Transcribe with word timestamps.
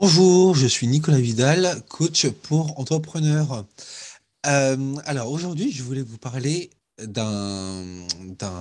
Bonjour, 0.00 0.54
je 0.54 0.68
suis 0.68 0.86
Nicolas 0.86 1.18
Vidal, 1.18 1.82
coach 1.88 2.28
pour 2.28 2.78
entrepreneurs. 2.78 3.66
Euh, 4.46 4.94
alors 5.04 5.32
aujourd'hui, 5.32 5.72
je 5.72 5.82
voulais 5.82 6.02
vous 6.02 6.18
parler 6.18 6.70
d'un 7.02 8.06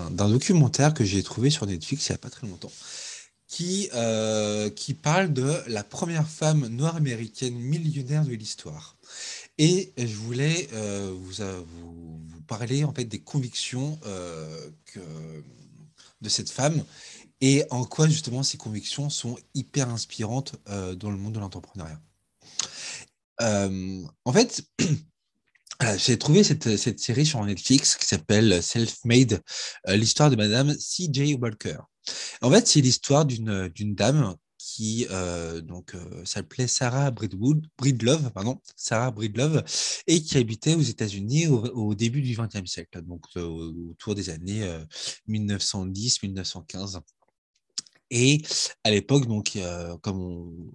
documentaire 0.09 0.95
que 0.95 1.03
j'ai 1.03 1.21
trouvé 1.21 1.51
sur 1.51 1.67
Netflix 1.67 2.09
il 2.09 2.13
n'y 2.13 2.15
a 2.15 2.17
pas 2.17 2.31
très 2.31 2.47
longtemps, 2.47 2.71
qui, 3.45 3.87
euh, 3.93 4.71
qui 4.71 4.95
parle 4.95 5.31
de 5.31 5.61
la 5.67 5.83
première 5.83 6.27
femme 6.27 6.65
noire 6.69 6.95
américaine 6.95 7.53
millionnaire 7.53 8.25
de 8.25 8.33
l'histoire. 8.33 8.97
Et 9.59 9.93
je 9.95 10.15
voulais 10.15 10.67
euh, 10.73 11.13
vous, 11.15 11.43
parler 12.47 12.83
en 12.83 12.93
fait 12.93 13.05
des 13.05 13.19
convictions 13.19 13.99
de 14.95 16.29
cette 16.29 16.49
femme 16.49 16.83
et 17.41 17.63
en 17.69 17.85
quoi 17.85 18.07
justement 18.07 18.43
ces 18.43 18.57
convictions 18.57 19.09
sont 19.09 19.37
hyper 19.53 19.89
inspirantes 19.89 20.55
euh, 20.69 20.95
dans 20.95 21.11
le 21.11 21.17
monde 21.17 21.33
de 21.33 21.39
l'entrepreneuriat? 21.39 22.01
Euh, 23.41 24.03
en 24.25 24.33
fait, 24.33 24.63
j'ai 25.97 26.17
trouvé 26.17 26.43
cette, 26.43 26.77
cette, 26.77 26.99
série 26.99 27.25
sur 27.25 27.43
Netflix 27.43 27.95
qui 27.95 28.05
s'appelle 28.05 28.61
Self-Made, 28.63 29.41
euh, 29.87 29.95
l'histoire 29.95 30.29
de 30.29 30.35
Madame 30.35 30.73
C.J. 30.73 31.35
Walker. 31.35 31.77
En 32.41 32.49
fait, 32.51 32.67
c'est 32.67 32.81
l'histoire 32.81 33.25
d'une 33.25 33.69
dame 33.95 34.35
qui 34.57 35.07
donc 35.63 35.95
euh, 35.95 36.23
s'appelait 36.25 36.67
Sarah 36.67 37.11
Bridwood, 37.11 37.67
Bridlove, 37.77 38.31
pardon, 38.31 38.61
Sarah 38.75 39.11
Bridlove, 39.11 39.63
et 40.07 40.21
qui 40.21 40.37
habitait 40.37 40.75
aux 40.75 40.81
États-Unis 40.81 41.47
au, 41.47 41.65
au, 41.65 41.95
début 41.95 42.21
du 42.21 42.35
XXe 42.35 42.69
siècle, 42.69 43.01
donc 43.01 43.25
autour 43.35 44.15
des 44.15 44.29
années 44.29 44.69
1910-1915. 45.27 47.01
Et 48.09 48.41
à 48.83 48.91
l'époque, 48.91 49.27
donc, 49.27 49.57
comme 50.01 50.19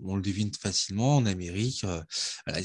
on, 0.05 0.17
le 0.17 0.23
devine 0.23 0.51
facilement, 0.61 1.17
en 1.17 1.27
Amérique, 1.27 1.85
euh, 1.85 2.03
euh, 2.49 2.63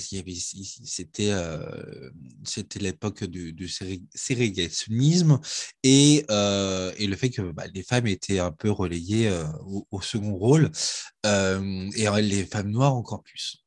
c'était 2.43 2.79
l'époque 2.79 3.23
du, 3.23 3.53
du 3.53 3.69
ségrégationnisme 4.13 5.39
et, 5.83 6.25
euh, 6.29 6.91
et 6.97 7.07
le 7.07 7.15
fait 7.15 7.29
que 7.29 7.41
bah, 7.51 7.65
les 7.73 7.83
femmes 7.83 8.07
étaient 8.07 8.39
un 8.39 8.51
peu 8.51 8.71
relayées 8.71 9.31
au, 9.91 10.01
second 10.01 10.35
rôle 10.35 10.71
et 11.23 12.21
les 12.21 12.45
femmes 12.45 12.71
noires 12.71 12.95
encore 12.95 13.23
plus. 13.23 13.63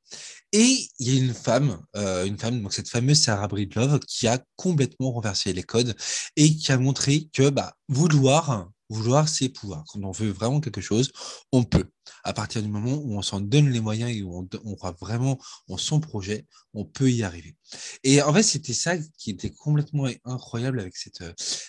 Et 0.52 0.88
il 0.98 1.08
y 1.08 1.16
a 1.16 1.20
une 1.24 1.34
femme, 1.34 1.80
une 1.94 2.38
femme, 2.38 2.62
donc 2.62 2.72
cette 2.72 2.88
fameuse 2.88 3.22
Sarah 3.22 3.46
Bridlove, 3.46 4.00
qui 4.00 4.26
a 4.26 4.42
complètement 4.56 5.12
renversé 5.12 5.52
les 5.52 5.62
codes 5.62 5.94
et 6.36 6.56
qui 6.56 6.72
a 6.72 6.78
montré 6.78 7.28
que 7.32 7.50
bah, 7.50 7.74
vouloir, 7.88 8.68
vouloir, 8.90 9.28
c'est 9.28 9.48
pouvoir. 9.48 9.84
Quand 9.88 10.02
on 10.02 10.10
veut 10.10 10.30
vraiment 10.30 10.60
quelque 10.60 10.80
chose, 10.80 11.10
on 11.52 11.64
peut. 11.64 11.86
À 12.24 12.32
partir 12.32 12.62
du 12.62 12.68
moment 12.68 12.94
où 12.94 13.16
on 13.16 13.22
s'en 13.22 13.40
donne 13.40 13.70
les 13.70 13.80
moyens 13.80 14.10
et 14.10 14.22
où 14.22 14.36
on, 14.36 14.48
on 14.64 14.74
croit 14.74 14.96
vraiment 15.00 15.38
en 15.68 15.76
son 15.78 16.00
projet, 16.00 16.46
on 16.74 16.84
peut 16.84 17.10
y 17.10 17.22
arriver. 17.22 17.56
Et 18.04 18.20
en 18.22 18.32
fait, 18.34 18.42
c'était 18.42 18.74
ça 18.74 18.96
qui 19.18 19.30
était 19.30 19.50
complètement 19.50 20.06
incroyable 20.24 20.80
avec 20.80 20.96
cette, 20.96 21.22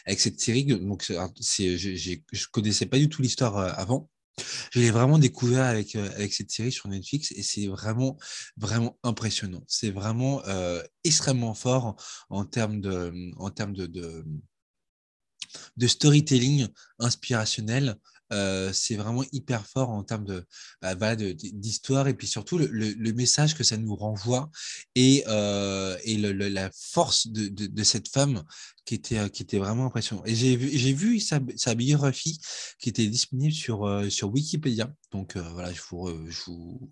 avec 0.05 0.19
cette 0.19 0.39
série. 0.39 0.66
Donc, 0.66 1.11
c'est, 1.39 1.78
je 1.78 2.11
ne 2.11 2.45
connaissais 2.52 2.86
pas 2.86 2.97
du 2.97 3.09
tout 3.09 3.22
l'histoire 3.22 3.58
euh, 3.58 3.72
avant. 3.75 4.09
Je 4.72 4.80
l'ai 4.80 4.91
vraiment 4.91 5.19
découvert 5.19 5.66
avec, 5.66 5.95
euh, 5.95 6.09
avec 6.16 6.33
cette 6.33 6.52
série 6.52 6.72
sur 6.72 6.88
Netflix 6.88 7.31
et 7.31 7.44
c'est 7.44 7.67
vraiment, 7.67 8.17
vraiment 8.58 8.97
impressionnant. 9.03 9.63
C'est 9.67 9.91
vraiment 9.91 10.41
euh, 10.47 10.81
extrêmement 11.03 11.53
fort 11.53 11.95
en 12.30 12.45
termes 12.45 12.81
de, 12.81 13.13
en 13.38 13.50
termes 13.50 13.73
de, 13.73 14.25
de 15.77 15.88
storytelling 15.88 16.67
inspirationnel. 16.99 17.97
Euh, 18.31 18.71
c'est 18.71 18.95
vraiment 18.95 19.23
hyper 19.33 19.66
fort 19.67 19.89
en 19.89 20.03
termes 20.03 20.23
de 20.23 20.45
bah, 20.81 20.95
voilà, 20.95 21.17
d'histoire 21.17 22.07
et 22.07 22.13
puis 22.13 22.27
surtout 22.27 22.57
le, 22.57 23.11
message 23.11 23.55
que 23.55 23.63
ça 23.63 23.75
nous 23.75 23.94
renvoie 23.94 24.49
et, 24.95 25.23
euh, 25.27 25.97
et 26.05 26.16
la 26.17 26.69
force 26.73 27.27
de, 27.27 27.50
de, 27.50 27.84
cette 27.84 28.07
femme 28.07 28.44
qui 28.85 28.95
était, 28.95 29.29
qui 29.29 29.44
était 29.44 29.57
vraiment 29.57 29.88
impressionnante. 29.88 30.28
Et 30.28 30.35
j'ai 30.35 30.56
vu, 30.56 30.94
vu 30.94 31.19
sa, 31.19 31.41
sa, 31.57 31.75
biographie 31.75 32.40
qui 32.79 32.88
était 32.90 33.07
disponible 33.07 33.53
sur, 33.53 33.85
euh, 33.85 34.09
sur 34.09 34.31
Wikipédia. 34.31 34.90
Donc 35.11 35.35
voilà, 35.35 35.73
je 35.73 35.81
vous, 35.90 36.09
je 36.29 36.41
vous, 36.45 36.90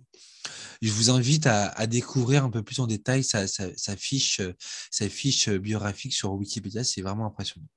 je 0.81 0.92
vous 0.92 1.09
invite 1.09 1.48
à, 1.48 1.69
à, 1.69 1.88
découvrir 1.88 2.44
un 2.44 2.50
peu 2.50 2.64
plus 2.64 2.80
en 2.80 2.88
détail 2.88 3.24
sa, 3.24 3.48
sa, 3.48 3.69
sa, 3.78 3.96
fiche, 3.96 4.42
sa 4.92 5.08
fiche 5.08 5.48
biographique 5.50 6.14
sur 6.14 6.34
Wikipédia. 6.34 6.84
C'est 6.84 7.02
vraiment 7.02 7.28
impressionnant. 7.28 7.68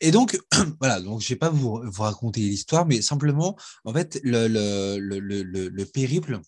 Et 0.00 0.10
donc, 0.10 0.38
voilà, 0.80 1.00
je 1.00 1.08
ne 1.08 1.18
vais 1.18 1.36
pas 1.36 1.50
vous, 1.50 1.80
raconter 1.98 2.40
l'histoire, 2.40 2.86
mais 2.86 3.02
simplement, 3.02 3.56
en 3.84 3.92
fait, 3.92 4.20
le 4.22 5.84
périple 5.84 6.40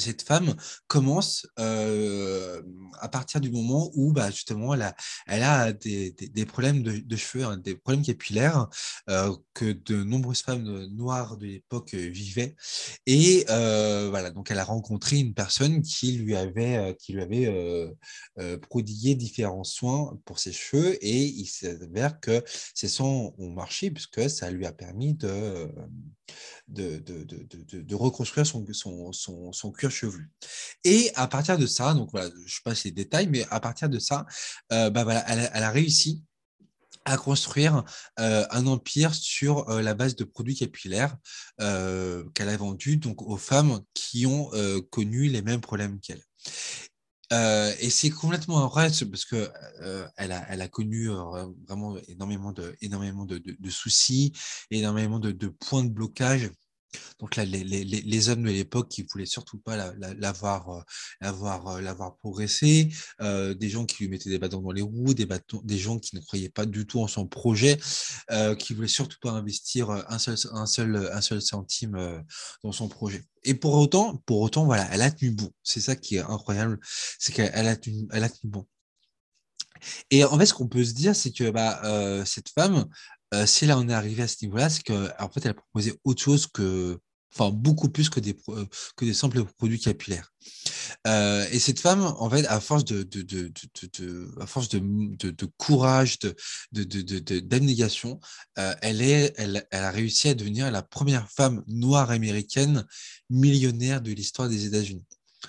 cette 0.00 0.22
femme 0.22 0.54
commence 0.86 1.46
euh, 1.58 2.62
à 3.00 3.08
partir 3.08 3.40
du 3.40 3.50
moment 3.50 3.90
où 3.94 4.12
bah, 4.12 4.30
justement 4.30 4.74
elle 4.74 5.42
a, 5.42 5.72
des, 5.72 6.46
problèmes 6.46 6.82
de, 6.82 7.16
cheveux, 7.16 7.44
hein, 7.44 7.56
des 7.56 7.74
problèmes 7.74 8.04
capillaires 8.04 8.68
euh, 9.08 9.34
que 9.54 9.72
de 9.72 10.02
nombreuses 10.02 10.42
femmes 10.42 10.86
noires 10.86 11.36
de 11.36 11.46
l'époque 11.46 11.94
vivaient. 11.94 12.56
Et 13.06 13.44
euh, 13.50 14.08
voilà, 14.10 14.30
donc 14.30 14.50
elle 14.50 14.58
a 14.58 14.64
rencontré 14.64 15.18
une 15.18 15.34
personne 15.34 15.82
qui 15.82 16.12
lui 16.12 16.36
avait, 16.36 16.96
qui 17.00 17.12
lui 17.12 17.22
avait 17.22 17.94
prodigué 18.62 19.14
différents 19.14 19.64
soins 19.64 20.18
pour 20.24 20.38
ses 20.38 20.52
cheveux 20.52 20.96
et 21.04 21.24
il 21.24 21.46
s'avère 21.46 22.20
que 22.20 22.42
ces 22.74 22.88
soins 22.88 23.32
ont 23.38 23.50
marché 23.50 23.90
puisque 23.90 24.28
ça 24.28 24.50
lui 24.50 24.66
a 24.66 24.72
permis 24.72 25.14
de, 25.14 25.70
de, 26.68 26.98
de, 26.98 27.24
de, 27.24 27.80
de 27.82 27.94
reconstruire 27.94 28.46
son, 28.46 28.64
son, 29.12 29.52
son, 29.52 29.72
cuir 29.72 29.90
chevelu. 29.90 30.30
Et 30.84 31.10
à 31.14 31.26
partir 31.26 31.58
de 31.58 31.66
ça, 31.66 31.94
donc 31.94 32.10
voilà, 32.12 32.30
je 32.46 32.60
passe 32.64 32.84
les 32.84 32.90
détails, 32.90 33.28
mais 33.28 33.46
à 33.50 33.60
partir 33.60 33.88
de 33.88 33.98
ça, 33.98 34.26
euh, 34.72 34.90
bah 34.90 35.04
voilà, 35.04 35.24
elle, 35.28 35.62
a 35.62 35.70
réussi 35.70 36.22
à 37.04 37.18
construire 37.18 37.84
euh, 38.18 38.46
un 38.50 38.66
empire 38.66 39.14
sur 39.14 39.68
euh, 39.68 39.82
la 39.82 39.94
base 39.94 40.16
de 40.16 40.24
produits 40.24 40.56
capillaires 40.56 41.16
qu'elle 41.58 42.48
a 42.48 42.56
vendus 42.56 42.96
donc 42.96 43.22
aux 43.22 43.36
femmes 43.36 43.80
qui 43.92 44.26
ont 44.26 44.50
connu 44.90 45.28
les 45.28 45.42
mêmes 45.42 45.60
problèmes 45.60 46.00
qu'elle. 46.00 46.22
Euh, 47.32 47.72
et 47.80 47.90
c'est 47.90 48.10
complètement 48.10 48.66
vrai 48.68 48.88
parce 49.10 49.24
que 49.24 49.50
euh, 49.80 50.06
elle, 50.16 50.32
a, 50.32 50.44
elle 50.50 50.60
a 50.60 50.68
connu 50.68 51.10
euh, 51.10 51.46
vraiment 51.66 51.96
énormément 52.08 52.52
de, 52.52 52.76
énormément 52.80 53.24
de, 53.24 53.38
de, 53.38 53.56
de 53.58 53.70
soucis, 53.70 54.32
énormément 54.70 55.18
de, 55.18 55.30
de, 55.32 55.48
points 55.48 55.84
de 55.84 55.88
blocage. 55.90 56.50
Donc 57.18 57.36
là, 57.36 57.44
les, 57.44 58.28
hommes 58.28 58.44
de 58.44 58.50
l'époque 58.50 58.88
qui 58.88 59.06
voulaient 59.10 59.26
surtout 59.26 59.58
pas 59.58 59.76
l'avoir 59.76 60.84
l'avoir 61.20 61.80
l'avoir 61.80 62.16
progressé, 62.16 62.90
euh, 63.20 63.54
des 63.54 63.68
gens 63.68 63.84
qui 63.86 64.02
lui 64.02 64.08
mettaient 64.08 64.30
des 64.30 64.38
bâtons 64.38 64.60
dans 64.60 64.72
les 64.72 64.82
roues, 64.82 65.14
des 65.14 65.78
gens 65.78 65.98
qui 65.98 66.16
ne 66.16 66.20
croyaient 66.20 66.48
pas 66.48 66.66
du 66.66 66.86
tout 66.86 67.00
en 67.00 67.08
son 67.08 67.26
projet, 67.26 67.78
euh, 68.30 68.54
qui 68.54 68.74
voulaient 68.74 68.88
surtout 68.88 69.18
pas 69.20 69.30
investir 69.30 69.90
un 69.90 70.18
seul 70.18 71.42
centime 71.42 71.96
euh, 71.96 72.20
dans 72.62 72.72
son 72.72 72.88
projet. 72.88 73.24
Et 73.44 73.54
pour 73.54 73.74
autant, 73.74 74.16
pour 74.26 74.40
autant, 74.40 74.64
voilà, 74.64 74.88
elle 74.92 75.02
a 75.02 75.10
tenu 75.10 75.32
bon. 75.32 75.50
C'est 75.62 75.80
ça 75.80 75.96
qui 75.96 76.16
est 76.16 76.20
incroyable, 76.20 76.78
c'est 77.18 77.32
qu'elle 77.32 77.68
a 77.68 77.76
tenu, 77.76 78.06
elle 78.12 78.24
a 78.24 78.28
tenu 78.28 78.50
bon. 78.50 78.66
Et 80.10 80.24
en 80.24 80.38
fait, 80.38 80.46
ce 80.46 80.54
qu'on 80.54 80.68
peut 80.68 80.84
se 80.84 80.92
dire, 80.92 81.14
c'est 81.14 81.32
que 81.32 81.50
bah, 81.50 81.80
euh, 81.84 82.24
cette 82.24 82.48
femme, 82.50 82.86
euh, 83.32 83.46
si 83.46 83.66
là 83.66 83.78
on 83.78 83.88
est 83.88 83.92
arrivé 83.92 84.22
à 84.22 84.28
ce 84.28 84.44
niveau-là, 84.44 84.68
c'est 84.68 84.82
qu'en 84.82 85.28
fait, 85.28 85.44
elle 85.44 85.52
a 85.52 85.54
proposé 85.54 85.94
autre 86.04 86.22
chose 86.22 86.46
que, 86.46 86.98
enfin, 87.34 87.50
beaucoup 87.50 87.88
plus 87.88 88.10
que 88.10 88.20
des, 88.20 88.36
simples 89.12 89.44
produits 89.56 89.80
capillaires. 89.80 90.32
Euh, 91.06 91.46
et 91.50 91.58
cette 91.58 91.80
femme, 91.80 92.02
en 92.02 92.30
fait, 92.30 92.46
à 92.46 92.60
force 92.60 92.84
de, 92.84 93.02
de, 93.02 93.52
courage, 95.56 96.18
d'abnégation, 96.72 98.20
euh, 98.58 98.74
elle 98.82 99.66
a 99.72 99.90
réussi 99.90 100.28
à 100.28 100.34
devenir 100.34 100.70
la 100.70 100.82
première 100.82 101.30
femme 101.30 101.64
noire 101.66 102.10
américaine 102.10 102.86
millionnaire 103.30 104.00
de 104.00 104.12
l'histoire 104.12 104.48
des 104.48 104.66
États-Unis. 104.66 105.04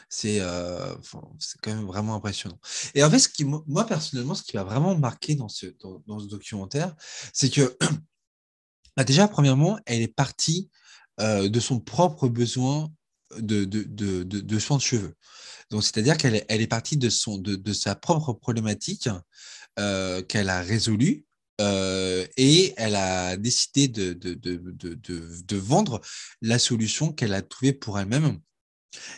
C'est 0.09 0.39
euh, 0.39 0.95
c'est 1.39 1.59
quand 1.61 1.73
même 1.73 1.85
vraiment 1.85 2.15
impressionnant. 2.15 2.59
Et 2.93 3.03
en 3.03 3.09
fait, 3.09 3.19
ce 3.19 3.29
qui, 3.29 3.45
moi, 3.45 3.85
personnellement, 3.85 4.35
ce 4.35 4.43
qui 4.43 4.55
m'a 4.57 4.63
vraiment 4.63 4.95
marqué 4.97 5.35
dans 5.35 5.49
ce, 5.49 5.67
dans, 6.07 6.19
ce 6.19 6.27
documentaire, 6.27 6.95
c'est 7.33 7.49
que, 7.49 7.77
bah 8.97 9.03
déjà, 9.03 9.27
premièrement, 9.27 9.79
elle 9.85 10.01
est 10.01 10.13
partie 10.13 10.69
euh, 11.19 11.49
de 11.49 11.59
son 11.59 11.79
propre 11.79 12.27
besoin 12.27 12.91
de, 13.37 13.65
de, 13.65 13.83
de, 14.23 14.59
soins 14.59 14.77
de 14.77 14.81
cheveux. 14.81 15.15
Donc, 15.71 15.83
c'est-à-dire 15.83 16.17
qu'elle 16.17 16.45
elle 16.47 16.61
est 16.61 16.67
partie 16.67 16.97
de, 16.97 17.09
son, 17.09 17.37
de, 17.37 17.55
de 17.55 17.73
sa 17.73 17.95
propre 17.95 18.33
problématique 18.33 19.09
euh, 19.79 20.21
qu'elle 20.21 20.49
a 20.49 20.61
résolue. 20.61 21.25
Et 21.59 22.73
elle 22.75 22.95
a 22.95 23.37
décidé 23.37 23.87
de, 23.87 24.11
de, 24.11 24.33
de, 24.33 24.93
de 24.93 25.57
vendre 25.57 26.01
la 26.41 26.59
solution 26.59 27.13
qu'elle 27.13 27.33
a 27.33 27.41
trouvée 27.41 27.71
pour 27.71 27.97
elle-même 27.97 28.39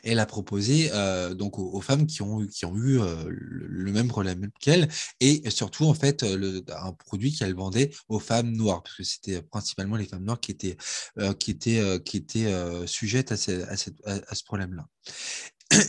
elle 0.04 0.20
a 0.20 0.26
proposé 0.26 0.90
euh, 0.94 1.34
donc 1.34 1.60
aux, 1.60 1.82
femmes 1.82 2.06
qui 2.06 2.22
ont, 2.22 2.46
qui 2.48 2.66
ont 2.66 2.76
eu 2.76 3.00
euh, 3.00 3.26
le, 3.28 3.92
même 3.92 4.08
problème 4.08 4.50
qu'elle 4.60 4.88
et 5.20 5.50
surtout 5.50 5.86
en 5.86 5.94
fait 5.94 6.24
le, 6.24 6.64
un 6.76 6.92
produit 6.94 7.34
qu'elle 7.34 7.56
vendait 7.56 7.92
aux 8.10 8.20
femmes 8.20 8.52
noires 8.52 8.84
parce 8.84 8.98
que 8.98 9.04
c'était 9.04 9.42
principalement 9.42 9.96
les 9.96 10.06
femmes 10.06 10.24
noires 10.24 10.40
qui 10.40 10.52
étaient 10.52 10.78
euh, 11.20 11.34
qui 11.34 11.52
étaient 11.52 12.02
qui 12.04 12.18
étaient 12.18 12.54
sujettes 12.86 13.32
à 13.32 13.36
à, 13.36 14.12
à 14.28 14.36
ce 14.36 14.44
problème 14.44 14.74
là 14.74 14.88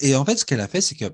et 0.03 0.15
en 0.15 0.25
fait 0.25 0.37
ce 0.37 0.45
qu'elle 0.45 0.61
a 0.61 0.69
fait 0.69 0.81
c'est 0.81 0.95
que 0.95 1.07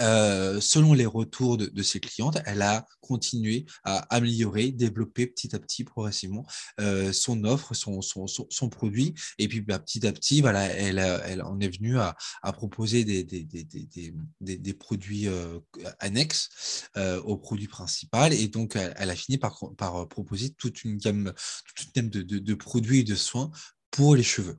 euh, 0.00 0.60
selon 0.60 0.94
les 0.94 1.06
retours 1.06 1.56
de, 1.56 1.82
ses 1.82 2.00
clientes, 2.00 2.38
elle 2.44 2.62
a 2.62 2.86
continué 3.00 3.66
à 3.84 3.98
améliorer, 4.14 4.72
développer 4.72 5.26
petit 5.26 5.54
à 5.54 5.58
petit, 5.58 5.84
progressivement, 5.84 6.44
euh, 6.80 7.12
son 7.12 7.44
offre, 7.44 7.74
son, 7.74 8.02
son, 8.02 8.26
son, 8.26 8.68
produit. 8.68 9.14
Et 9.38 9.48
puis, 9.48 9.60
bah, 9.60 9.78
petit 9.78 10.06
à 10.06 10.12
petit, 10.12 10.40
voilà, 10.40 10.64
elle, 10.64 10.98
elle 10.98 11.42
en 11.42 11.60
est 11.60 11.76
venue 11.76 11.98
à, 11.98 12.16
à 12.42 12.52
proposer 12.52 13.04
des, 13.04 13.22
des, 13.22 13.44
des, 13.44 14.58
des, 14.58 14.74
produits 14.74 15.28
euh, 15.28 15.60
annexes 16.00 16.88
au 17.24 17.36
produit 17.36 17.68
principal. 17.68 18.32
Et 18.32 18.48
donc, 18.48 18.76
elle, 18.76 19.10
a 19.10 19.16
fini 19.16 19.38
par, 19.38 19.60
par 19.78 20.08
proposer 20.08 20.50
toute 20.50 20.84
une 20.84 20.98
gamme, 20.98 21.32
toute 21.64 21.86
une 21.86 21.92
gamme 21.94 22.10
de, 22.10 22.22
de, 22.22 22.38
de 22.38 22.54
produits 22.54 23.00
et 23.00 23.04
de 23.04 23.14
soins 23.14 23.50
pour 23.90 24.16
les 24.16 24.22
cheveux. 24.22 24.58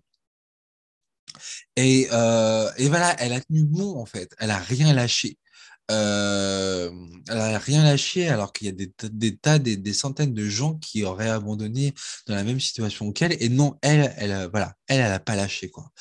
Et, 1.76 2.08
euh, 2.12 2.70
et 2.78 2.88
voilà, 2.90 3.16
elle 3.20 3.34
a 3.34 3.42
tenu 3.42 3.64
bon 3.64 3.98
en 3.98 4.06
fait. 4.06 4.34
Elle 4.40 4.52
a 4.52 4.60
rien 4.60 4.94
lâché. 4.94 5.38
Euh, 5.90 6.92
elle 7.30 7.38
a 7.38 7.58
rien 7.60 7.82
lâché 7.84 8.28
alors 8.28 8.52
qu'il 8.52 8.68
y 8.68 8.70
a 8.70 8.74
des, 8.74 9.38
tas, 9.38 9.58
des, 9.58 9.94
centaines 9.94 10.34
de 10.34 10.44
gens 10.44 10.76
qui 10.76 11.06
auraient 11.06 11.30
abandonné 11.30 11.94
dans 12.28 12.36
la 12.36 12.44
même 12.44 12.60
situation 12.60 13.12
qu'elle. 13.14 13.42
Et 13.42 13.48
non, 13.50 13.78
elle, 13.82 14.14
elle, 14.18 14.50
voilà, 14.52 14.74
elle, 14.88 15.00
elle 15.00 15.12
a 15.14 15.20
pas 15.20 15.36
lâché 15.36 15.70
quoi. 15.70 15.92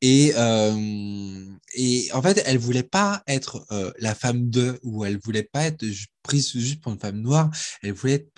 Et 0.00 0.32
euh, 0.36 1.46
et 1.74 2.08
en 2.12 2.22
fait, 2.22 2.42
elle 2.46 2.58
voulait 2.58 2.84
pas 2.84 3.22
être 3.26 3.64
euh, 3.72 3.92
la 3.98 4.14
femme 4.14 4.50
de, 4.50 4.78
ou 4.82 5.04
elle 5.04 5.18
voulait 5.18 5.42
pas 5.42 5.64
être 5.64 5.84
prise 6.22 6.52
juste 6.52 6.80
pour 6.80 6.92
une 6.92 7.00
femme 7.00 7.20
noire. 7.20 7.50
Elle 7.82 7.92
voulait 7.92 8.14
être 8.14 8.30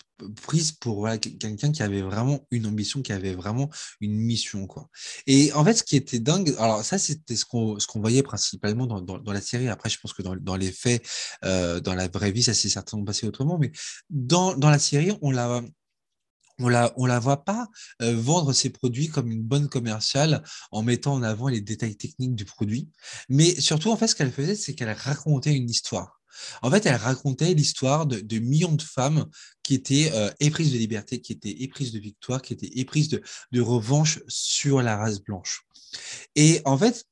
prise 0.43 0.73
pour 0.73 1.01
voilà, 1.01 1.19
quelqu'un 1.19 1.73
qui 1.73 1.83
avait 1.83 2.03
vraiment 2.03 2.47
une 2.51 2.67
ambition, 2.67 3.03
qui 3.03 3.13
avait 3.13 3.35
vraiment 3.35 3.71
une 4.01 4.17
mission. 4.17 4.67
Quoi. 4.67 4.89
Et 5.27 5.53
en 5.53 5.65
fait, 5.65 5.75
ce 5.75 5.83
qui 5.83 5.97
était 5.97 6.19
dingue, 6.19 6.55
alors 6.59 6.85
ça, 6.85 6.99
c'était 6.99 7.37
ce 7.37 7.45
qu'on 7.45 8.01
voyait 8.01 8.23
principalement 8.23 8.87
dans, 8.87 9.01
dans, 9.01 9.19
dans, 9.19 9.33
la 9.33 9.41
série. 9.41 9.69
Après, 9.69 9.89
je 9.91 9.99
pense 10.01 10.13
que 10.13 10.23
dans, 10.23 10.37
dans 10.37 10.57
les 10.57 10.73
faits, 10.73 11.07
euh, 11.45 11.81
dans 11.81 11.95
la 11.95 12.09
vraie 12.09 12.33
vie, 12.33 12.43
ça 12.43 12.55
s'est 12.55 12.69
certainement 12.69 13.05
passé 13.05 13.27
autrement. 13.27 13.59
Mais 13.59 13.73
dans, 14.11 14.57
dans 14.57 14.71
la 14.71 14.79
série, 14.79 15.13
on 15.23 15.31
la, 15.31 15.63
on 16.59 16.69
la, 16.69 16.93
on 16.97 17.07
la 17.07 17.19
voit 17.19 17.45
pas 17.45 17.69
euh, 18.03 18.15
vendre 18.17 18.53
ses 18.53 18.71
produits 18.71 19.09
comme 19.09 19.31
une 19.31 19.43
bonne 19.43 19.69
commerciale 19.69 20.43
en 20.71 20.83
mettant 20.83 21.15
en 21.15 21.23
avant 21.23 21.49
les 21.49 21.61
détails 21.61 21.97
techniques 21.97 22.35
du 22.35 22.45
produit. 22.45 22.89
Mais 23.29 23.61
surtout, 23.61 23.91
en 23.91 23.97
fait, 23.97 24.09
ce 24.09 24.15
qu'elle 24.15 24.33
faisait, 24.33 24.55
c'est 24.55 24.75
qu'elle 24.75 24.93
racontait 24.93 25.55
une 25.55 25.71
histoire. 25.71 26.21
En 26.63 26.71
fait, 26.71 26.85
elle 26.85 26.97
racontait 26.97 27.55
l'histoire 27.55 28.07
de, 28.07 28.39
millions 28.39 28.73
de 28.73 28.83
femmes 28.83 29.27
qui 29.63 29.75
étaient 29.75 30.11
euh, 30.13 30.31
éprises 30.41 30.73
de 30.73 30.79
liberté, 30.79 31.21
qui 31.21 31.33
étaient 31.33 31.63
éprises 31.63 31.93
de 31.93 31.99
victoire, 31.99 32.43
qui 32.43 32.53
étaient 32.53 32.79
éprises 32.79 33.09
de 33.09 33.61
revanche 33.61 34.21
sur 34.29 34.83
la 34.83 34.97
race 34.97 35.21
blanche. 35.21 35.63
Et 36.35 36.61
en 36.65 36.77
fait, 36.77 37.07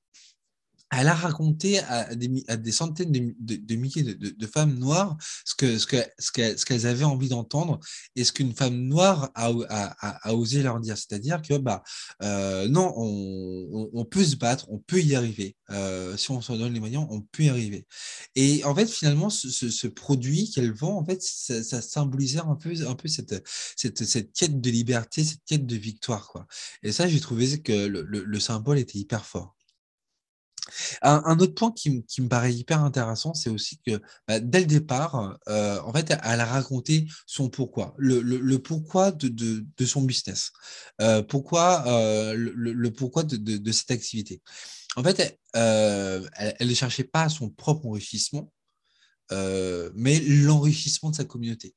elle 0.90 1.08
a 1.08 1.14
raconté 1.14 1.78
à 1.80 2.14
des, 2.14 2.44
à 2.48 2.56
des 2.56 2.72
centaines 2.72 3.12
de, 3.12 3.34
de, 3.56 3.74
milliers 3.74 4.02
de, 4.02 4.46
femmes 4.46 4.78
noires 4.78 5.16
ce 5.44 5.54
que 5.54 5.78
ce 5.78 5.86
que 5.86 5.96
ce 6.18 6.30
qu'elles 6.30 6.58
ce 6.58 6.86
avaient 6.86 7.04
envie 7.04 7.28
d'entendre 7.28 7.80
et 8.16 8.24
ce 8.24 8.32
qu'une 8.32 8.54
femme 8.54 8.76
noire 8.76 9.30
a, 9.34 9.50
a, 9.68 10.28
a, 10.28 10.34
osé 10.34 10.62
leur 10.62 10.80
dire, 10.80 10.96
c'est-à-dire 10.96 11.42
que 11.42 11.56
bah 11.58 11.82
euh, 12.22 12.68
non, 12.68 12.92
on, 12.96 13.90
on, 13.92 14.04
peut 14.04 14.24
se 14.24 14.36
battre, 14.36 14.66
on 14.70 14.78
peut 14.78 15.00
y 15.00 15.14
arriver. 15.14 15.56
Euh, 15.70 16.16
si 16.16 16.30
on 16.30 16.40
se 16.40 16.52
donne 16.52 16.72
les 16.72 16.80
moyens, 16.80 17.06
on 17.10 17.22
peut 17.22 17.44
y 17.44 17.48
arriver. 17.48 17.86
Et 18.34 18.62
en 18.64 18.74
fait, 18.74 18.86
finalement, 18.86 19.30
ce, 19.30 19.48
ce, 19.48 19.86
produit 19.86 20.50
qu'elle 20.50 20.72
vend, 20.72 20.98
en 20.98 21.04
fait, 21.04 21.22
ça, 21.22 21.80
symbolisait 21.82 22.40
un 22.40 22.56
peu 22.56 22.72
un 22.86 22.94
peu 22.94 23.08
cette, 23.08 23.42
cette 23.76 24.04
cette 24.04 24.32
quête 24.32 24.60
de 24.60 24.70
liberté, 24.70 25.24
cette 25.24 25.44
quête 25.44 25.66
de 25.66 25.76
victoire, 25.76 26.28
quoi. 26.28 26.46
Et 26.82 26.92
ça, 26.92 27.08
j'ai 27.08 27.20
trouvé 27.20 27.62
que 27.62 27.86
le, 27.86 28.02
le 28.02 28.40
symbole 28.40 28.78
était 28.78 28.98
hyper 28.98 29.24
fort. 29.24 29.53
Un, 31.02 31.38
autre 31.38 31.54
point 31.54 31.72
qui, 31.72 31.90
me 31.90 32.28
paraît 32.28 32.54
hyper 32.54 32.82
intéressant, 32.82 33.34
c'est 33.34 33.50
aussi 33.50 33.78
que 33.86 34.00
bah, 34.26 34.40
dès 34.40 34.60
le 34.60 34.66
départ, 34.66 35.38
euh, 35.48 35.78
en 35.80 35.92
fait, 35.92 36.10
elle 36.10 36.40
a 36.40 36.44
raconté 36.46 37.06
son 37.26 37.50
pourquoi, 37.50 37.94
le, 37.98 38.56
pourquoi 38.56 39.12
de, 39.12 39.84
son 39.84 40.02
business, 40.02 40.52
euh, 41.00 41.22
pourquoi, 41.22 41.84
euh, 41.86 42.34
le, 42.36 42.90
pourquoi 42.92 43.24
de, 43.24 43.72
cette 43.72 43.90
activité. 43.90 44.40
En 44.96 45.02
fait, 45.02 45.38
elle, 45.52 46.68
ne 46.68 46.74
cherchait 46.74 47.04
pas 47.04 47.28
son 47.28 47.50
propre 47.50 47.86
enrichissement, 47.86 48.50
mais 49.30 50.20
l'enrichissement 50.20 51.10
de 51.10 51.16
sa 51.16 51.24
communauté. 51.24 51.74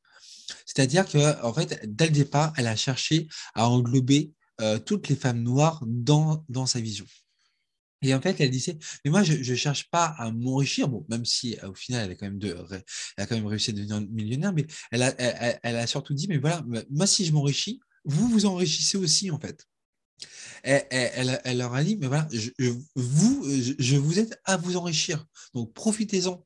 C'est-à-dire 0.66 1.06
que, 1.06 1.44
en 1.44 1.54
fait, 1.54 1.81
dès 1.84 2.06
le 2.06 2.13
départ, 2.13 2.54
elle 2.56 2.68
a 2.68 2.75
cherché 2.78 3.28
à 3.54 3.68
englober 3.68 4.31
toutes 4.86 5.10
les 5.10 5.16
femmes 5.16 5.44
noires 5.44 5.84
dans, 5.86 6.45
dans 6.48 6.66
sa 6.66 6.80
vision. 6.80 7.06
Et 8.01 8.13
en 8.13 8.21
fait, 8.21 8.39
elle 8.39 8.51
disait, 8.51 8.77
mais 9.03 9.11
moi, 9.11 9.23
je 9.23 9.33
ne 9.33 9.55
cherche 9.55 9.89
pas 9.89 10.05
à 10.17 10.31
m'enrichir, 10.31 10.88
bon, 10.88 11.05
même 11.09 11.25
si 11.25 11.57
au 11.63 11.73
final, 11.73 12.05
elle 12.05 12.11
a, 12.11 12.15
quand 13.25 13.35
même 13.35 13.47
réussi 13.47 13.71
à 13.71 13.73
devenir 13.73 14.01
millionnaire, 14.01 14.53
mais 14.53 14.65
elle 14.91 15.01
a, 15.01 15.88
surtout 15.88 16.13
dit, 16.13 16.27
mais 16.27 16.38
voilà, 16.38 16.63
moi, 16.89 17.07
si 17.07 17.25
je 17.25 17.33
m'enrichis, 17.33 17.79
vous 18.05 18.27
vous 18.29 18.45
enrichissez 18.45 18.97
aussi, 18.97 19.31
en 19.31 19.39
fait. 19.39 19.65
Elle, 20.63 21.57
leur 21.57 21.73
a 21.73 21.83
dit, 21.83 21.97
mais 21.97 22.07
voilà, 22.07 22.27
je, 22.31 22.51
vous, 22.95 23.45
je, 23.79 23.95
vous 23.95 24.19
aide 24.19 24.39
à 24.45 24.57
vous 24.57 24.77
enrichir. 24.77 25.25
Donc, 25.53 25.73
profitez-en. 25.73 26.43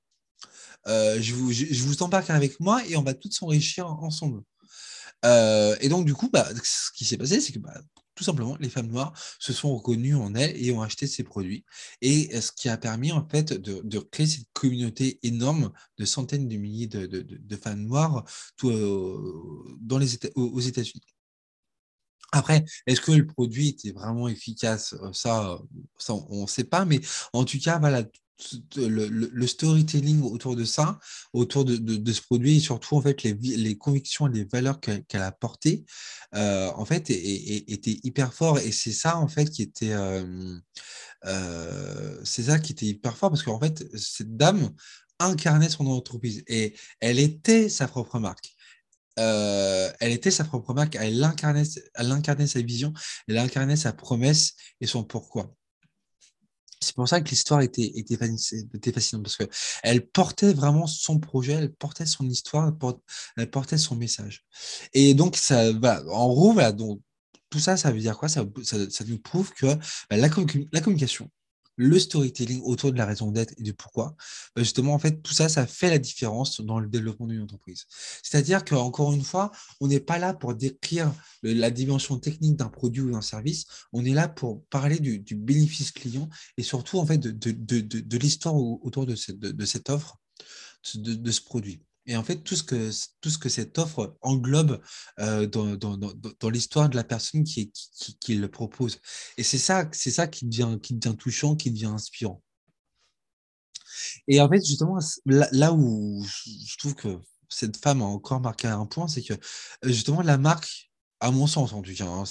Euh, 0.87 1.21
je, 1.21 1.35
vous, 1.35 1.51
je, 1.51 1.83
vous 1.83 2.01
embarque 2.01 2.29
avec 2.31 2.59
moi 2.59 2.81
et 2.87 2.95
on 2.95 3.03
va 3.03 3.13
tous 3.13 3.31
s'enrichir 3.31 3.87
ensemble. 3.87 4.41
Euh, 5.25 5.75
et 5.81 5.89
donc, 5.89 6.05
du 6.05 6.13
coup, 6.13 6.29
bah, 6.29 6.49
ce 6.63 6.91
qui 6.95 7.05
s'est 7.05 7.17
passé, 7.17 7.39
c'est 7.41 7.53
que 7.53 7.59
bah, 7.59 7.79
tout 8.21 8.25
simplement, 8.25 8.55
les 8.59 8.69
femmes 8.69 8.89
noires 8.89 9.13
se 9.39 9.51
sont 9.51 9.75
reconnues 9.75 10.13
en 10.13 10.35
elles 10.35 10.55
et 10.63 10.71
ont 10.71 10.83
acheté 10.83 11.07
ces 11.07 11.23
produits. 11.23 11.65
Et 12.01 12.39
ce 12.39 12.51
qui 12.51 12.69
a 12.69 12.77
permis 12.77 13.11
en 13.11 13.27
fait 13.27 13.51
de, 13.53 13.99
créer 13.99 14.27
cette 14.27 14.47
communauté 14.53 15.19
énorme 15.23 15.71
de 15.97 16.05
centaines 16.05 16.47
de 16.47 16.55
milliers 16.55 16.85
de, 16.85 17.55
femmes 17.55 17.81
noires 17.87 18.23
euh, 18.63 19.75
aux 20.35 20.59
États-Unis. 20.59 21.01
Après, 22.31 22.63
est-ce 22.87 23.01
que 23.01 23.11
le 23.11 23.25
produit 23.25 23.69
était 23.69 23.91
vraiment 23.91 24.27
efficace? 24.27 24.95
Ça, 25.13 25.59
ça, 25.97 26.13
on 26.13 26.43
ne 26.43 26.47
sait 26.47 26.63
pas, 26.63 26.85
mais 26.85 26.99
en 27.33 27.43
tout 27.43 27.59
cas, 27.59 27.79
voilà, 27.79 28.03
le, 28.75 29.47
storytelling 29.47 30.21
autour 30.23 30.55
de 30.55 30.63
ça, 30.63 30.99
autour 31.33 31.65
de, 31.65 32.11
ce 32.11 32.21
produit 32.21 32.57
et 32.57 32.59
surtout 32.59 32.95
en 32.95 33.01
fait 33.01 33.23
les, 33.23 33.77
convictions 33.77 34.27
et 34.27 34.31
les 34.31 34.43
valeurs 34.45 34.79
qu'elle 34.79 35.21
a 35.21 35.31
portées, 35.31 35.85
euh, 36.35 36.69
en 36.75 36.85
fait, 36.85 37.09
étaient 37.09 37.99
hyper 38.03 38.33
fort 38.33 38.59
et 38.59 38.71
c'est 38.71 38.91
ça 38.91 39.17
en 39.17 39.27
fait 39.27 39.49
qui 39.49 39.61
était, 39.61 39.93
euh, 39.93 40.57
euh, 41.25 42.19
c'est 42.23 42.43
ça 42.43 42.59
qui 42.59 42.71
était 42.71 42.87
hyper 42.87 43.17
fort 43.17 43.29
parce 43.29 43.43
qu'en 43.43 43.59
fait 43.59 43.85
cette 43.97 44.35
dame 44.35 44.71
incarnait 45.19 45.69
son 45.69 45.85
entreprise 45.87 46.43
et 46.47 46.75
elle 46.99 47.19
était 47.19 47.69
sa 47.69 47.87
propre 47.87 48.19
marque. 48.19 48.55
Elle 49.17 50.11
était 50.11 50.31
sa 50.31 50.43
propre 50.43 50.73
marque, 50.73 50.95
elle 50.95 51.23
incarnait, 51.23 51.65
sa 51.65 52.61
vision, 52.61 52.93
elle 53.27 53.37
incarnait 53.37 53.75
sa 53.75 53.93
promesse 53.93 54.53
et 54.79 54.87
son 54.87 55.03
pourquoi 55.03 55.53
c'est 56.81 56.95
pour 56.95 57.07
ça 57.07 57.21
que 57.21 57.29
l'histoire 57.29 57.61
était, 57.61 57.93
fascinante, 58.91 59.23
parce 59.23 59.37
qu'elle 59.37 60.07
portait 60.07 60.53
vraiment 60.53 60.87
son 60.87 61.19
projet, 61.19 61.53
elle 61.53 61.71
portait 61.71 62.07
son 62.07 62.27
histoire, 62.27 62.73
elle 63.37 63.49
portait 63.49 63.77
son 63.77 63.95
message. 63.95 64.43
Et 64.93 65.13
donc, 65.13 65.37
ça, 65.37 65.69
en 65.69 66.27
gros, 66.27 66.59
tout 67.49 67.59
ça, 67.59 67.77
ça 67.77 67.91
veut 67.91 67.99
dire 67.99 68.17
quoi? 68.17 68.29
Ça, 68.29 68.43
nous 69.07 69.19
prouve 69.19 69.53
que 69.53 69.67
bah, 70.09 70.17
la 70.17 70.29
communication, 70.29 71.29
le 71.81 71.97
storytelling 71.97 72.61
autour 72.63 72.91
de 72.91 72.97
la 72.97 73.07
raison 73.07 73.31
d'être 73.31 73.53
et 73.57 73.63
du 73.63 73.73
pourquoi, 73.73 74.15
bah, 74.55 74.61
justement, 74.61 74.93
en 74.93 74.99
fait, 74.99 75.21
tout 75.23 75.33
ça, 75.33 75.49
ça 75.49 75.65
fait 75.65 75.89
la 75.89 75.97
différence 75.97 76.61
dans 76.61 76.79
le 76.79 76.87
développement 76.87 77.25
d'une 77.25 77.41
entreprise. 77.41 77.87
C'est-à-dire 78.21 78.63
qu'encore 78.63 79.13
une 79.13 79.23
fois, 79.23 79.51
on 79.79 79.87
n'est 79.87 79.99
pas 79.99 80.19
là 80.19 80.35
pour 80.35 80.53
décrire 80.53 81.11
la 81.41 81.71
dimension 81.71 82.19
technique 82.19 82.55
d'un 82.55 82.69
produit 82.69 83.01
ou 83.01 83.11
d'un 83.11 83.21
service, 83.21 83.65
on 83.93 84.05
est 84.05 84.13
là 84.13 84.27
pour 84.27 84.63
parler 84.65 84.99
du, 84.99 85.35
bénéfice 85.35 85.91
client 85.91 86.29
et 86.57 86.63
surtout, 86.63 86.99
en 86.99 87.05
fait, 87.05 87.17
de, 87.17 87.31
de, 87.31 87.81
de, 87.81 88.17
l'histoire 88.17 88.55
autour 88.55 89.07
de 89.07 89.15
cette, 89.15 89.39
de, 89.39 89.65
cette 89.65 89.89
offre, 89.89 90.19
de 90.95 91.31
ce 91.31 91.41
produit. 91.41 91.81
Et 92.11 92.17
en 92.17 92.25
fait, 92.25 92.43
tout 92.43 92.57
ce 92.57 92.63
que, 92.63 93.49
cette 93.49 93.77
offre 93.79 94.17
englobe 94.19 94.81
euh, 95.19 95.47
dans, 95.47 96.49
l'histoire 96.49 96.89
de 96.89 96.97
la 96.97 97.05
personne 97.05 97.45
qui, 97.45 97.71
le 98.27 98.47
propose. 98.47 98.99
Et 99.37 99.43
c'est 99.43 99.57
ça, 99.57 99.87
c'est 99.93 100.11
ça 100.11 100.27
qui 100.27 100.45
devient, 100.45 100.77
touchant, 101.17 101.55
qui 101.55 101.71
devient 101.71 101.85
inspirant. 101.85 102.43
Et 104.27 104.41
en 104.41 104.49
fait, 104.49 104.59
justement, 104.65 104.99
là, 105.25 105.71
où 105.71 106.21
je 106.45 106.77
trouve 106.79 106.95
que 106.95 107.17
cette 107.47 107.77
femme 107.77 108.01
a 108.01 108.05
encore 108.05 108.41
marqué 108.41 108.67
un 108.67 108.85
point, 108.85 109.07
c'est 109.07 109.23
que 109.23 109.35
justement, 109.83 110.21
la 110.21 110.37
marque 110.37 110.91
à 111.21 111.31
mon 111.31 111.47
sens 111.47 111.71
en 111.71 111.81
tout 111.81 111.93
cas, 111.93 112.07
hein, 112.07 112.25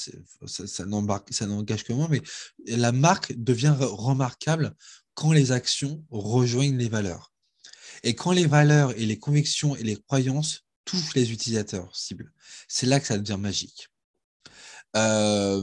ça 0.47 1.47
n'engage 1.47 1.85
que 1.85 1.93
moi, 1.95 2.09
mais 2.11 2.21
la 2.67 2.93
marque 2.93 3.33
devient 3.35 3.75
remarquable 3.79 4.75
quand 5.15 5.33
les 5.33 5.53
actions 5.53 6.05
rejoignent 6.11 6.77
les 6.77 6.91
valeurs. 6.91 7.30
Et 8.03 8.15
quand 8.15 8.33
les 8.33 8.47
valeurs 8.47 8.97
et 8.99 9.07
les 9.07 9.19
convictions 9.19 9.77
et 9.77 9.83
les 9.83 9.97
croyances 9.97 10.65
touchent 10.85 11.15
les 11.15 11.33
utilisateurs 11.33 11.95
cibles, 11.95 12.33
c'est 12.69 12.87
là 12.87 13.01
que 13.01 13.07
ça 13.07 13.19
devient 13.19 13.39
magique. 13.39 13.89
Euh, 14.97 15.63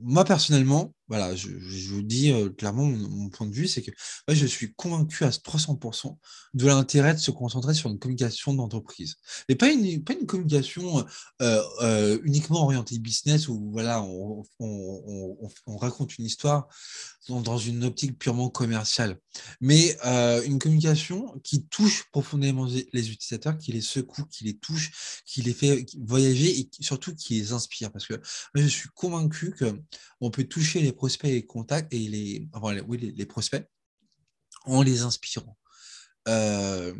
moi, 0.00 0.24
personnellement, 0.24 0.94
voilà, 1.08 1.36
je, 1.36 1.48
vous 1.88 2.02
dis 2.02 2.32
euh, 2.32 2.50
clairement 2.50 2.84
mon, 2.84 3.28
point 3.28 3.46
de 3.46 3.52
vue, 3.52 3.68
c'est 3.68 3.82
que 3.82 3.92
je 4.28 4.46
suis 4.46 4.74
convaincu 4.74 5.24
à 5.24 5.30
300% 5.30 6.16
de 6.54 6.66
l'intérêt 6.66 7.14
de 7.14 7.18
se 7.18 7.30
concentrer 7.30 7.74
sur 7.74 7.90
une 7.90 7.98
communication 7.98 8.54
d'entreprise. 8.54 9.16
Mais 9.48 9.54
pas 9.54 9.70
une, 9.70 10.02
pas 10.02 10.14
une 10.14 10.26
communication 10.26 11.06
euh, 11.42 12.18
uniquement 12.24 12.62
orientée 12.64 12.98
business 12.98 13.48
où 13.48 13.70
voilà, 13.70 14.02
on, 14.02 14.44
on 14.58 15.76
raconte 15.76 16.18
une 16.18 16.24
histoire 16.24 16.68
dans 17.28 17.58
une 17.58 17.84
optique 17.84 18.18
purement 18.18 18.48
commerciale, 18.48 19.18
mais 19.60 19.96
euh, 20.04 20.42
une 20.44 20.58
communication 20.58 21.38
qui 21.42 21.66
touche 21.66 22.04
profondément 22.12 22.66
les 22.92 23.10
utilisateurs, 23.10 23.58
qui 23.58 23.72
les 23.72 23.80
secoue, 23.80 24.24
qui 24.26 24.44
les 24.44 24.56
touche, 24.56 25.22
qui 25.26 25.42
les 25.42 25.52
fait 25.52 25.84
voyager 25.98 26.60
et 26.60 26.70
surtout 26.80 27.14
qui 27.14 27.34
les 27.34 27.52
inspire. 27.52 27.90
Parce 27.90 28.06
que 28.06 28.14
je 28.54 28.66
suis 28.66 28.88
convaincu 28.94 29.54
qu'on 29.58 30.30
peut 30.30 30.44
toucher 30.44 30.80
les 30.80 30.92
prospects 30.96 31.30
et 31.30 31.34
les 31.34 31.46
contacts 31.46 31.92
et 31.94 31.98
les, 31.98 32.48
oui, 32.88 33.14
les, 33.16 33.26
prospects 33.26 33.64
en 34.64 34.82
les 34.82 35.02
inspirant. 35.02 35.56
Euh, 36.28 36.92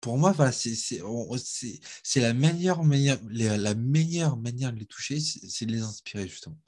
pour 0.00 0.16
moi, 0.16 0.30
voilà, 0.32 0.52
c'est 0.52 2.20
la 2.20 2.32
meilleure 2.32 2.84
manière, 2.84 3.18
la 3.30 3.74
meilleure 3.74 4.36
manière 4.36 4.72
de 4.72 4.78
les 4.78 4.86
toucher, 4.86 5.18
c'est 5.20 5.66
de 5.66 5.72
les 5.72 5.82
inspirer, 5.82 6.28
justement. 6.28 6.58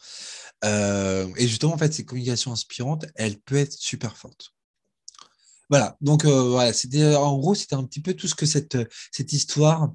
Euh, 0.64 1.32
et 1.36 1.46
justement, 1.46 1.74
en 1.74 1.78
fait, 1.78 1.94
ces 1.94 2.04
communications 2.04 2.52
inspirantes, 2.52 3.06
elles 3.14 3.38
peuvent 3.38 3.58
être 3.58 3.72
super 3.72 4.16
fortes. 4.16 4.52
Voilà, 5.68 5.96
donc 6.00 6.24
euh, 6.24 6.48
voilà, 6.48 6.72
c'était 6.72 7.14
en 7.14 7.38
gros, 7.38 7.54
c'était 7.54 7.76
un 7.76 7.84
petit 7.84 8.00
peu 8.00 8.14
tout 8.14 8.26
ce 8.26 8.34
que 8.34 8.46
cette, 8.46 8.76
cette 9.12 9.32
histoire 9.32 9.94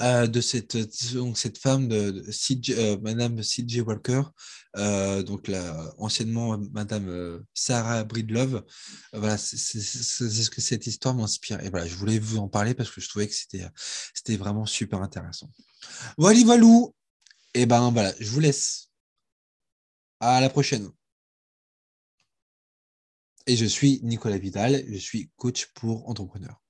euh, 0.00 0.26
de 0.26 0.40
cette, 0.40 0.76
donc 1.14 1.38
cette 1.38 1.58
femme 1.58 1.88
de, 1.88 2.10
de 2.10 2.96
Madame 3.02 3.42
C.J. 3.42 3.82
Walker, 3.82 4.22
donc 4.74 5.48
la, 5.48 5.94
anciennement 5.98 6.58
Madame 6.72 7.44
Sarah 7.54 8.04
Breedlove. 8.04 8.64
voilà, 9.12 9.36
c'est 9.36 9.56
ce 9.56 10.50
que 10.50 10.60
cette 10.60 10.86
histoire 10.86 11.14
m'inspire. 11.14 11.60
Et 11.60 11.70
voilà, 11.70 11.86
je 11.86 11.94
voulais 11.94 12.18
vous 12.18 12.38
en 12.38 12.48
parler 12.48 12.74
parce 12.74 12.90
que 12.90 13.00
je 13.00 13.08
trouvais 13.08 13.28
que 13.28 13.34
c'était 13.34 14.36
vraiment 14.36 14.66
super 14.66 15.02
intéressant. 15.02 15.50
Voilà, 16.16 16.40
voilà. 16.44 16.66
Et 17.54 17.66
ben 17.66 17.90
voilà, 17.90 18.14
je 18.18 18.30
vous 18.30 18.40
laisse. 18.40 18.88
À 20.20 20.40
la 20.40 20.48
prochaine. 20.48 20.88
Et 23.46 23.56
je 23.56 23.66
suis 23.66 24.00
Nicolas 24.04 24.38
Vidal, 24.38 24.84
je 24.88 24.96
suis 24.96 25.30
coach 25.36 25.66
pour 25.74 26.08
entrepreneurs. 26.08 26.61